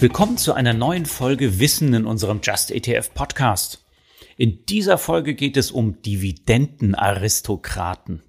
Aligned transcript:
Willkommen 0.00 0.36
zu 0.38 0.54
einer 0.54 0.72
neuen 0.72 1.04
Folge 1.04 1.58
Wissen 1.58 1.92
in 1.92 2.06
unserem 2.06 2.40
Just 2.42 2.70
ETF 2.70 3.12
Podcast. 3.12 3.84
In 4.38 4.64
dieser 4.64 4.96
Folge 4.96 5.34
geht 5.34 5.58
es 5.58 5.70
um 5.70 6.00
Dividendenaristokraten. 6.00 8.22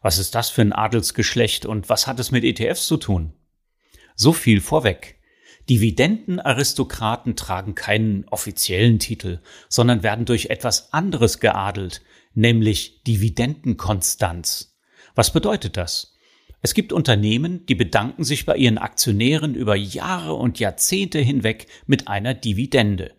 Was 0.00 0.18
ist 0.18 0.34
das 0.34 0.50
für 0.50 0.62
ein 0.62 0.72
Adelsgeschlecht 0.72 1.64
und 1.64 1.88
was 1.88 2.08
hat 2.08 2.18
es 2.18 2.32
mit 2.32 2.42
ETFs 2.42 2.88
zu 2.88 2.96
tun? 2.96 3.34
So 4.16 4.32
viel 4.32 4.60
vorweg. 4.60 5.20
Dividendenaristokraten 5.70 7.36
tragen 7.36 7.76
keinen 7.76 8.26
offiziellen 8.28 8.98
Titel, 8.98 9.38
sondern 9.68 10.02
werden 10.02 10.24
durch 10.24 10.46
etwas 10.46 10.92
anderes 10.92 11.38
geadelt, 11.38 12.02
nämlich 12.34 13.04
Dividendenkonstanz. 13.04 14.76
Was 15.14 15.32
bedeutet 15.32 15.76
das? 15.76 16.11
Es 16.62 16.74
gibt 16.74 16.92
Unternehmen, 16.92 17.66
die 17.66 17.74
bedanken 17.74 18.22
sich 18.22 18.46
bei 18.46 18.56
ihren 18.56 18.78
Aktionären 18.78 19.56
über 19.56 19.74
Jahre 19.74 20.34
und 20.34 20.60
Jahrzehnte 20.60 21.18
hinweg 21.18 21.66
mit 21.86 22.06
einer 22.06 22.34
Dividende. 22.34 23.12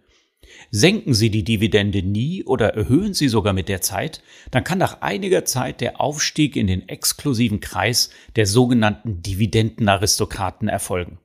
Senken 0.72 1.14
Sie 1.14 1.30
die 1.30 1.44
Dividende 1.44 2.04
nie 2.04 2.44
oder 2.46 2.74
erhöhen 2.74 3.14
Sie 3.14 3.28
sogar 3.28 3.54
mit 3.54 3.68
der 3.68 3.82
Zeit, 3.82 4.22
dann 4.52 4.64
kann 4.64 4.78
nach 4.78 5.02
einiger 5.02 5.44
Zeit 5.44 5.82
der 5.82 6.00
Aufstieg 6.00 6.56
in 6.56 6.68
den 6.68 6.88
exklusiven 6.88 7.60
Kreis 7.60 8.12
der 8.38 8.46
sogenannten 8.46 9.22
Dividendenaristokraten 9.22 10.70
erfolgen. 10.70 11.20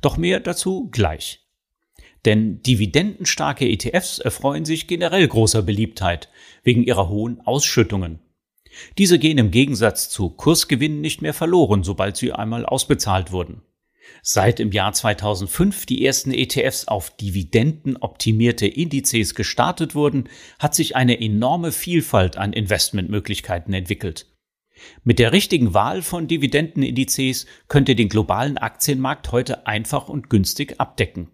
Doch 0.00 0.16
mehr 0.16 0.40
dazu 0.40 0.88
gleich. 0.90 1.40
Denn 2.24 2.62
dividendenstarke 2.62 3.66
ETFs 3.66 4.18
erfreuen 4.18 4.64
sich 4.64 4.86
generell 4.86 5.26
großer 5.26 5.62
Beliebtheit 5.62 6.28
wegen 6.64 6.82
ihrer 6.82 7.08
hohen 7.08 7.40
Ausschüttungen. 7.40 8.18
Diese 8.98 9.18
gehen 9.18 9.38
im 9.38 9.50
Gegensatz 9.50 10.08
zu 10.08 10.30
Kursgewinnen 10.30 11.00
nicht 11.00 11.22
mehr 11.22 11.34
verloren, 11.34 11.82
sobald 11.82 12.16
sie 12.16 12.32
einmal 12.32 12.64
ausbezahlt 12.64 13.32
wurden. 13.32 13.62
Seit 14.22 14.60
im 14.60 14.72
Jahr 14.72 14.92
2005 14.92 15.86
die 15.86 16.04
ersten 16.04 16.32
ETFs 16.32 16.86
auf 16.88 17.16
dividendenoptimierte 17.16 18.66
Indizes 18.66 19.34
gestartet 19.34 19.94
wurden, 19.94 20.28
hat 20.58 20.74
sich 20.74 20.96
eine 20.96 21.20
enorme 21.20 21.72
Vielfalt 21.72 22.36
an 22.36 22.52
Investmentmöglichkeiten 22.52 23.72
entwickelt. 23.72 24.26
Mit 25.04 25.18
der 25.18 25.32
richtigen 25.32 25.74
Wahl 25.74 26.02
von 26.02 26.26
Dividendenindizes 26.26 27.46
könnt 27.68 27.88
ihr 27.88 27.96
den 27.96 28.08
globalen 28.08 28.58
Aktienmarkt 28.58 29.30
heute 29.32 29.66
einfach 29.66 30.08
und 30.08 30.30
günstig 30.30 30.80
abdecken. 30.80 31.30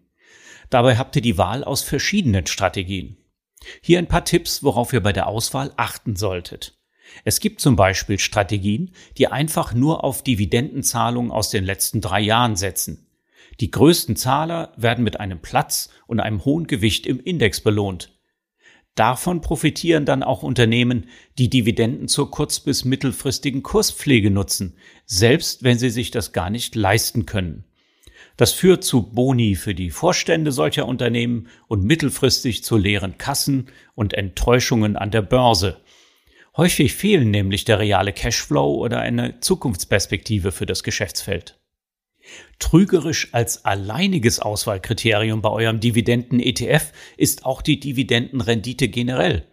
Dabei 0.70 0.96
habt 0.96 1.14
ihr 1.16 1.22
die 1.22 1.38
Wahl 1.38 1.62
aus 1.62 1.82
verschiedenen 1.82 2.46
Strategien. 2.46 3.18
Hier 3.80 3.98
ein 3.98 4.08
paar 4.08 4.24
Tipps, 4.24 4.62
worauf 4.62 4.92
ihr 4.92 5.02
bei 5.02 5.12
der 5.12 5.28
Auswahl 5.28 5.72
achten 5.76 6.16
solltet. 6.16 6.75
Es 7.24 7.40
gibt 7.40 7.60
zum 7.60 7.76
Beispiel 7.76 8.18
Strategien, 8.18 8.92
die 9.18 9.28
einfach 9.28 9.74
nur 9.74 10.04
auf 10.04 10.22
Dividendenzahlungen 10.22 11.30
aus 11.30 11.50
den 11.50 11.64
letzten 11.64 12.00
drei 12.00 12.20
Jahren 12.20 12.56
setzen. 12.56 13.06
Die 13.60 13.70
größten 13.70 14.16
Zahler 14.16 14.72
werden 14.76 15.04
mit 15.04 15.18
einem 15.18 15.40
Platz 15.40 15.88
und 16.06 16.20
einem 16.20 16.44
hohen 16.44 16.66
Gewicht 16.66 17.06
im 17.06 17.20
Index 17.20 17.60
belohnt. 17.60 18.12
Davon 18.96 19.42
profitieren 19.42 20.06
dann 20.06 20.22
auch 20.22 20.42
Unternehmen, 20.42 21.06
die 21.38 21.50
Dividenden 21.50 22.08
zur 22.08 22.30
kurz- 22.30 22.60
bis 22.60 22.84
mittelfristigen 22.84 23.62
Kurspflege 23.62 24.30
nutzen, 24.30 24.76
selbst 25.04 25.62
wenn 25.62 25.78
sie 25.78 25.90
sich 25.90 26.10
das 26.10 26.32
gar 26.32 26.48
nicht 26.48 26.74
leisten 26.74 27.26
können. 27.26 27.64
Das 28.38 28.52
führt 28.52 28.84
zu 28.84 29.02
Boni 29.02 29.54
für 29.54 29.74
die 29.74 29.90
Vorstände 29.90 30.52
solcher 30.52 30.86
Unternehmen 30.86 31.48
und 31.68 31.84
mittelfristig 31.84 32.64
zu 32.64 32.76
leeren 32.76 33.18
Kassen 33.18 33.68
und 33.94 34.14
Enttäuschungen 34.14 34.96
an 34.96 35.10
der 35.10 35.22
Börse. 35.22 35.80
Häufig 36.56 36.94
fehlen 36.94 37.30
nämlich 37.30 37.64
der 37.64 37.78
reale 37.78 38.12
Cashflow 38.12 38.76
oder 38.76 39.00
eine 39.00 39.40
Zukunftsperspektive 39.40 40.52
für 40.52 40.64
das 40.64 40.82
Geschäftsfeld. 40.82 41.58
Trügerisch 42.58 43.28
als 43.32 43.64
alleiniges 43.64 44.40
Auswahlkriterium 44.40 45.42
bei 45.42 45.50
eurem 45.50 45.80
Dividenden-ETF 45.80 46.92
ist 47.16 47.44
auch 47.44 47.60
die 47.62 47.78
Dividendenrendite 47.78 48.88
generell. 48.88 49.46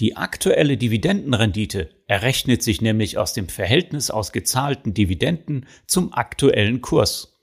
Die 0.00 0.16
aktuelle 0.16 0.76
Dividendenrendite 0.76 1.90
errechnet 2.06 2.62
sich 2.62 2.80
nämlich 2.80 3.18
aus 3.18 3.32
dem 3.32 3.48
Verhältnis 3.48 4.10
aus 4.10 4.32
gezahlten 4.32 4.94
Dividenden 4.94 5.66
zum 5.86 6.12
aktuellen 6.12 6.80
Kurs. 6.80 7.36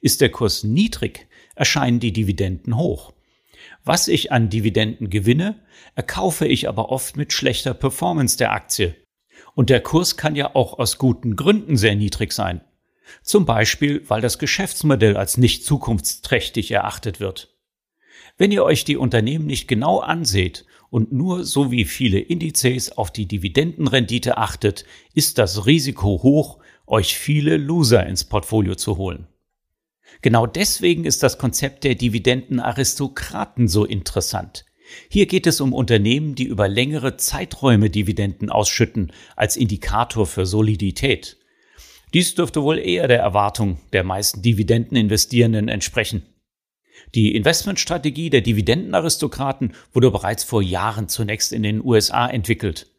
Ist 0.00 0.20
der 0.20 0.30
Kurs 0.30 0.64
niedrig, 0.64 1.26
erscheinen 1.54 2.00
die 2.00 2.12
Dividenden 2.12 2.76
hoch. 2.76 3.12
Was 3.84 4.08
ich 4.08 4.32
an 4.32 4.48
Dividenden 4.48 5.10
gewinne, 5.10 5.60
erkaufe 5.94 6.46
ich 6.46 6.68
aber 6.68 6.90
oft 6.90 7.16
mit 7.16 7.32
schlechter 7.32 7.74
Performance 7.74 8.38
der 8.38 8.52
Aktie. 8.52 8.94
Und 9.54 9.70
der 9.70 9.80
Kurs 9.80 10.16
kann 10.16 10.36
ja 10.36 10.54
auch 10.54 10.78
aus 10.78 10.98
guten 10.98 11.36
Gründen 11.36 11.76
sehr 11.76 11.94
niedrig 11.94 12.32
sein. 12.32 12.60
Zum 13.22 13.44
Beispiel, 13.44 14.02
weil 14.08 14.20
das 14.20 14.38
Geschäftsmodell 14.38 15.16
als 15.16 15.36
nicht 15.36 15.64
zukunftsträchtig 15.64 16.70
erachtet 16.70 17.20
wird. 17.20 17.54
Wenn 18.36 18.50
ihr 18.50 18.64
euch 18.64 18.84
die 18.84 18.96
Unternehmen 18.96 19.46
nicht 19.46 19.68
genau 19.68 20.00
anseht 20.00 20.64
und 20.90 21.12
nur 21.12 21.44
so 21.44 21.70
wie 21.70 21.84
viele 21.84 22.18
Indizes 22.18 22.90
auf 22.96 23.12
die 23.12 23.26
Dividendenrendite 23.26 24.38
achtet, 24.38 24.84
ist 25.12 25.38
das 25.38 25.66
Risiko 25.66 26.22
hoch, 26.22 26.58
euch 26.86 27.16
viele 27.16 27.56
Loser 27.56 28.06
ins 28.06 28.24
Portfolio 28.24 28.74
zu 28.74 28.96
holen. 28.96 29.28
Genau 30.22 30.46
deswegen 30.46 31.04
ist 31.04 31.22
das 31.22 31.38
Konzept 31.38 31.84
der 31.84 31.94
Dividendenaristokraten 31.94 33.68
so 33.68 33.84
interessant. 33.84 34.64
Hier 35.08 35.26
geht 35.26 35.46
es 35.46 35.60
um 35.60 35.72
Unternehmen, 35.72 36.34
die 36.34 36.44
über 36.44 36.68
längere 36.68 37.16
Zeiträume 37.16 37.90
Dividenden 37.90 38.50
ausschütten 38.50 39.12
als 39.36 39.56
Indikator 39.56 40.26
für 40.26 40.46
Solidität. 40.46 41.38
Dies 42.12 42.34
dürfte 42.34 42.62
wohl 42.62 42.78
eher 42.78 43.08
der 43.08 43.18
Erwartung 43.18 43.80
der 43.92 44.04
meisten 44.04 44.42
Dividendeninvestierenden 44.42 45.68
entsprechen. 45.68 46.22
Die 47.14 47.34
Investmentstrategie 47.34 48.30
der 48.30 48.40
Dividendenaristokraten 48.40 49.72
wurde 49.92 50.10
bereits 50.10 50.44
vor 50.44 50.62
Jahren 50.62 51.08
zunächst 51.08 51.52
in 51.52 51.62
den 51.62 51.84
USA 51.84 52.28
entwickelt. 52.28 52.90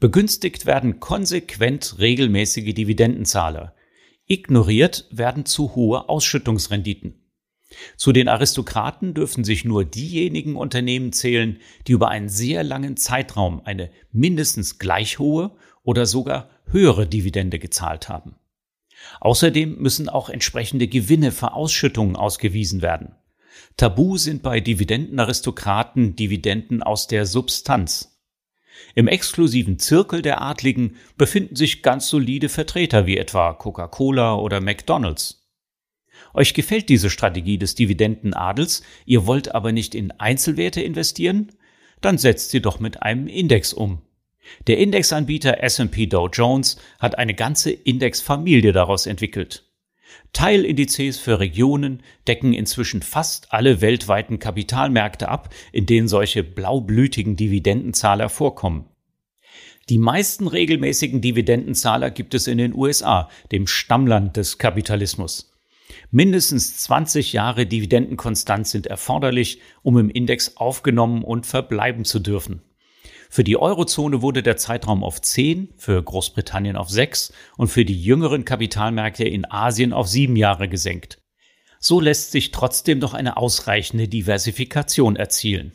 Begünstigt 0.00 0.66
werden 0.66 1.00
konsequent 1.00 1.96
regelmäßige 1.98 2.74
Dividendenzahler. 2.74 3.74
Ignoriert 4.28 5.06
werden 5.10 5.46
zu 5.46 5.74
hohe 5.74 6.08
Ausschüttungsrenditen. 6.10 7.14
Zu 7.96 8.12
den 8.12 8.28
Aristokraten 8.28 9.14
dürfen 9.14 9.42
sich 9.42 9.64
nur 9.64 9.86
diejenigen 9.86 10.54
Unternehmen 10.56 11.12
zählen, 11.12 11.58
die 11.86 11.92
über 11.92 12.08
einen 12.08 12.28
sehr 12.28 12.62
langen 12.62 12.98
Zeitraum 12.98 13.62
eine 13.64 13.90
mindestens 14.12 14.78
gleich 14.78 15.18
hohe 15.18 15.56
oder 15.82 16.04
sogar 16.04 16.50
höhere 16.66 17.06
Dividende 17.06 17.58
gezahlt 17.58 18.10
haben. 18.10 18.36
Außerdem 19.20 19.78
müssen 19.78 20.10
auch 20.10 20.28
entsprechende 20.28 20.88
Gewinne 20.88 21.32
für 21.32 21.52
Ausschüttungen 21.52 22.16
ausgewiesen 22.16 22.82
werden. 22.82 23.14
Tabu 23.78 24.18
sind 24.18 24.42
bei 24.42 24.60
Dividendenaristokraten 24.60 26.16
Dividenden 26.16 26.82
aus 26.82 27.06
der 27.06 27.24
Substanz. 27.24 28.17
Im 28.94 29.08
exklusiven 29.08 29.78
Zirkel 29.78 30.22
der 30.22 30.42
Adligen 30.42 30.96
befinden 31.16 31.56
sich 31.56 31.82
ganz 31.82 32.08
solide 32.08 32.48
Vertreter 32.48 33.06
wie 33.06 33.16
etwa 33.16 33.52
Coca-Cola 33.52 34.36
oder 34.36 34.60
McDonald's. 34.60 35.46
Euch 36.34 36.54
gefällt 36.54 36.88
diese 36.88 37.10
Strategie 37.10 37.58
des 37.58 37.74
Dividendenadels, 37.74 38.82
ihr 39.06 39.26
wollt 39.26 39.54
aber 39.54 39.72
nicht 39.72 39.94
in 39.94 40.10
Einzelwerte 40.12 40.82
investieren? 40.82 41.52
Dann 42.00 42.18
setzt 42.18 42.50
sie 42.50 42.60
doch 42.60 42.80
mit 42.80 43.02
einem 43.02 43.26
Index 43.26 43.72
um. 43.72 44.02
Der 44.66 44.78
Indexanbieter 44.78 45.62
S&P 45.62 46.06
Dow 46.06 46.28
Jones 46.28 46.78
hat 46.98 47.18
eine 47.18 47.34
ganze 47.34 47.70
Indexfamilie 47.70 48.72
daraus 48.72 49.06
entwickelt. 49.06 49.67
Teilindizes 50.32 51.18
für 51.18 51.40
Regionen 51.40 52.02
decken 52.26 52.52
inzwischen 52.52 53.02
fast 53.02 53.52
alle 53.52 53.80
weltweiten 53.80 54.38
Kapitalmärkte 54.38 55.28
ab, 55.28 55.54
in 55.72 55.86
denen 55.86 56.08
solche 56.08 56.44
blaublütigen 56.44 57.36
Dividendenzahler 57.36 58.28
vorkommen. 58.28 58.88
Die 59.88 59.98
meisten 59.98 60.46
regelmäßigen 60.46 61.22
Dividendenzahler 61.22 62.10
gibt 62.10 62.34
es 62.34 62.46
in 62.46 62.58
den 62.58 62.74
USA, 62.74 63.30
dem 63.52 63.66
Stammland 63.66 64.36
des 64.36 64.58
Kapitalismus. 64.58 65.50
Mindestens 66.10 66.76
20 66.78 67.32
Jahre 67.32 67.66
Dividendenkonstant 67.66 68.66
sind 68.66 68.86
erforderlich, 68.86 69.60
um 69.82 69.98
im 69.98 70.10
Index 70.10 70.56
aufgenommen 70.58 71.24
und 71.24 71.46
verbleiben 71.46 72.04
zu 72.04 72.18
dürfen. 72.18 72.62
Für 73.30 73.44
die 73.44 73.58
Eurozone 73.58 74.22
wurde 74.22 74.42
der 74.42 74.56
Zeitraum 74.56 75.04
auf 75.04 75.20
10, 75.20 75.74
für 75.76 76.02
Großbritannien 76.02 76.76
auf 76.76 76.88
6 76.88 77.32
und 77.56 77.68
für 77.68 77.84
die 77.84 78.02
jüngeren 78.02 78.44
Kapitalmärkte 78.44 79.24
in 79.24 79.48
Asien 79.50 79.92
auf 79.92 80.08
7 80.08 80.34
Jahre 80.36 80.68
gesenkt. 80.68 81.20
So 81.78 82.00
lässt 82.00 82.32
sich 82.32 82.50
trotzdem 82.50 82.98
noch 82.98 83.14
eine 83.14 83.36
ausreichende 83.36 84.08
Diversifikation 84.08 85.14
erzielen. 85.16 85.72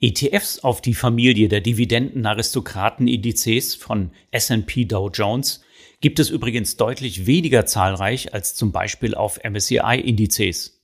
ETFs 0.00 0.58
auf 0.58 0.82
die 0.82 0.94
Familie 0.94 1.48
der 1.48 1.62
Dividendenaristokraten-Indizes 1.62 3.76
von 3.76 4.10
S&P 4.30 4.84
Dow 4.84 5.08
Jones 5.08 5.62
gibt 6.00 6.18
es 6.18 6.28
übrigens 6.28 6.76
deutlich 6.76 7.26
weniger 7.26 7.64
zahlreich 7.64 8.34
als 8.34 8.54
zum 8.54 8.72
Beispiel 8.72 9.14
auf 9.14 9.40
MSCI-Indizes. 9.42 10.82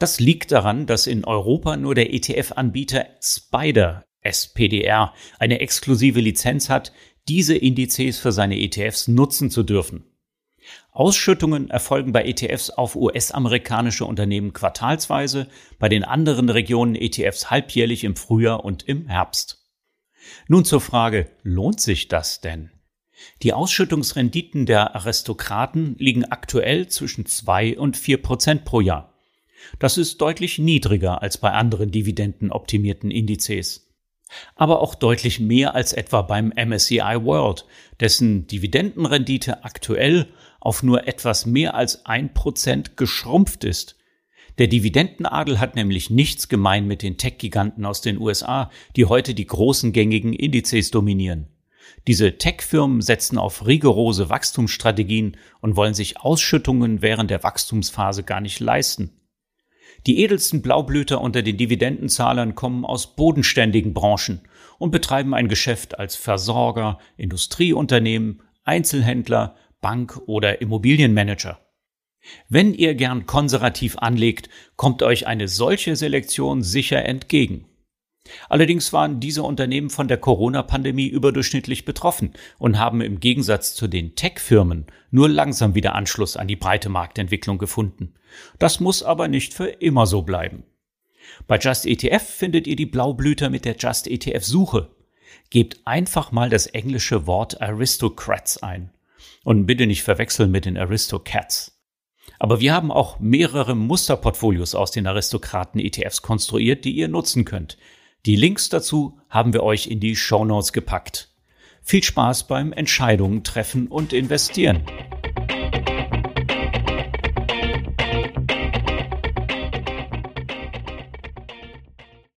Das 0.00 0.18
liegt 0.18 0.50
daran, 0.50 0.86
dass 0.86 1.06
in 1.06 1.24
Europa 1.24 1.76
nur 1.76 1.94
der 1.94 2.12
ETF-Anbieter 2.12 3.06
Spider 3.20 4.04
SPDR 4.22 5.14
eine 5.38 5.60
exklusive 5.60 6.20
Lizenz 6.20 6.68
hat, 6.68 6.92
diese 7.28 7.56
Indizes 7.56 8.18
für 8.18 8.32
seine 8.32 8.58
ETFs 8.58 9.08
nutzen 9.08 9.50
zu 9.50 9.62
dürfen. 9.62 10.04
Ausschüttungen 10.92 11.70
erfolgen 11.70 12.12
bei 12.12 12.24
ETFs 12.24 12.70
auf 12.70 12.96
US-amerikanische 12.96 14.04
Unternehmen 14.04 14.52
quartalsweise, 14.52 15.48
bei 15.78 15.88
den 15.88 16.04
anderen 16.04 16.48
Regionen 16.48 16.94
ETFs 16.94 17.50
halbjährlich 17.50 18.04
im 18.04 18.16
Frühjahr 18.16 18.64
und 18.64 18.82
im 18.88 19.06
Herbst. 19.06 19.64
Nun 20.48 20.64
zur 20.64 20.80
Frage, 20.80 21.30
lohnt 21.42 21.80
sich 21.80 22.08
das 22.08 22.40
denn? 22.40 22.70
Die 23.42 23.52
Ausschüttungsrenditen 23.52 24.66
der 24.66 24.94
Aristokraten 24.94 25.96
liegen 25.98 26.24
aktuell 26.24 26.88
zwischen 26.88 27.26
zwei 27.26 27.78
und 27.78 27.96
vier 27.96 28.22
Prozent 28.22 28.64
pro 28.64 28.80
Jahr. 28.80 29.14
Das 29.78 29.98
ist 29.98 30.20
deutlich 30.20 30.58
niedriger 30.58 31.22
als 31.22 31.38
bei 31.38 31.52
anderen 31.52 31.90
dividendenoptimierten 31.90 33.10
Indizes. 33.10 33.89
Aber 34.54 34.80
auch 34.80 34.94
deutlich 34.94 35.40
mehr 35.40 35.74
als 35.74 35.92
etwa 35.92 36.22
beim 36.22 36.52
MSCI 36.54 37.16
World, 37.22 37.66
dessen 38.00 38.46
Dividendenrendite 38.46 39.64
aktuell 39.64 40.28
auf 40.60 40.82
nur 40.82 41.06
etwas 41.08 41.46
mehr 41.46 41.74
als 41.74 42.06
ein 42.06 42.34
Prozent 42.34 42.96
geschrumpft 42.96 43.64
ist. 43.64 43.96
Der 44.58 44.66
Dividendenadel 44.66 45.58
hat 45.58 45.74
nämlich 45.74 46.10
nichts 46.10 46.48
gemein 46.48 46.86
mit 46.86 47.02
den 47.02 47.16
Tech-Giganten 47.16 47.86
aus 47.86 48.02
den 48.02 48.18
USA, 48.18 48.70
die 48.96 49.06
heute 49.06 49.34
die 49.34 49.46
großen 49.46 49.92
gängigen 49.92 50.32
Indizes 50.34 50.90
dominieren. 50.90 51.48
Diese 52.06 52.38
Tech-Firmen 52.38 53.00
setzen 53.00 53.38
auf 53.38 53.66
rigorose 53.66 54.28
Wachstumsstrategien 54.28 55.36
und 55.60 55.76
wollen 55.76 55.94
sich 55.94 56.20
Ausschüttungen 56.20 57.02
während 57.02 57.30
der 57.30 57.42
Wachstumsphase 57.42 58.22
gar 58.22 58.40
nicht 58.40 58.60
leisten. 58.60 59.19
Die 60.06 60.20
edelsten 60.20 60.62
Blaublüter 60.62 61.20
unter 61.20 61.42
den 61.42 61.56
Dividendenzahlern 61.56 62.54
kommen 62.54 62.84
aus 62.84 63.14
bodenständigen 63.14 63.92
Branchen 63.92 64.40
und 64.78 64.90
betreiben 64.90 65.34
ein 65.34 65.48
Geschäft 65.48 65.98
als 65.98 66.16
Versorger, 66.16 66.98
Industrieunternehmen, 67.16 68.42
Einzelhändler, 68.64 69.56
Bank 69.80 70.20
oder 70.26 70.60
Immobilienmanager. 70.60 71.60
Wenn 72.48 72.74
ihr 72.74 72.94
gern 72.94 73.26
konservativ 73.26 73.98
anlegt, 73.98 74.48
kommt 74.76 75.02
euch 75.02 75.26
eine 75.26 75.48
solche 75.48 75.96
Selektion 75.96 76.62
sicher 76.62 77.04
entgegen. 77.04 77.66
Allerdings 78.48 78.92
waren 78.92 79.20
diese 79.20 79.42
Unternehmen 79.42 79.90
von 79.90 80.08
der 80.08 80.18
Corona-Pandemie 80.18 81.06
überdurchschnittlich 81.06 81.84
betroffen 81.84 82.32
und 82.58 82.78
haben 82.78 83.00
im 83.00 83.20
Gegensatz 83.20 83.74
zu 83.74 83.88
den 83.88 84.14
Tech-Firmen 84.14 84.86
nur 85.10 85.28
langsam 85.28 85.74
wieder 85.74 85.94
Anschluss 85.94 86.36
an 86.36 86.46
die 86.46 86.56
breite 86.56 86.88
Marktentwicklung 86.88 87.58
gefunden. 87.58 88.14
Das 88.58 88.80
muss 88.80 89.02
aber 89.02 89.28
nicht 89.28 89.54
für 89.54 89.66
immer 89.66 90.06
so 90.06 90.22
bleiben. 90.22 90.64
Bei 91.46 91.58
Just 91.58 91.86
ETF 91.86 92.22
findet 92.22 92.66
ihr 92.66 92.76
die 92.76 92.86
Blaublüter 92.86 93.50
mit 93.50 93.64
der 93.64 93.76
Just 93.76 94.06
ETF 94.06 94.44
Suche. 94.44 94.90
Gebt 95.48 95.80
einfach 95.84 96.32
mal 96.32 96.50
das 96.50 96.66
englische 96.66 97.26
Wort 97.26 97.60
Aristocrats 97.60 98.62
ein. 98.62 98.90
Und 99.44 99.66
bitte 99.66 99.86
nicht 99.86 100.02
verwechseln 100.02 100.50
mit 100.50 100.66
den 100.66 100.76
Aristocats. 100.76 101.80
Aber 102.38 102.60
wir 102.60 102.74
haben 102.74 102.90
auch 102.90 103.18
mehrere 103.18 103.74
Musterportfolios 103.74 104.74
aus 104.74 104.90
den 104.90 105.06
Aristokraten-ETFs 105.06 106.22
konstruiert, 106.22 106.84
die 106.84 106.92
ihr 106.92 107.08
nutzen 107.08 107.44
könnt. 107.44 107.76
Die 108.26 108.36
Links 108.36 108.68
dazu 108.68 109.18
haben 109.30 109.54
wir 109.54 109.62
euch 109.62 109.86
in 109.86 109.98
die 109.98 110.14
Show 110.14 110.44
Notes 110.44 110.72
gepackt. 110.72 111.28
Viel 111.80 112.02
Spaß 112.02 112.46
beim 112.46 112.72
Entscheidungen 112.72 113.44
treffen 113.44 113.86
und 113.86 114.12
investieren. 114.12 114.82